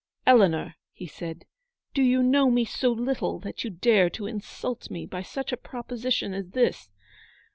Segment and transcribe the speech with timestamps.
[0.25, 1.45] "Eleanor," he said,
[1.93, 5.57] "do you know me so little that you dare to insult me by such a
[5.57, 6.89] proposition as this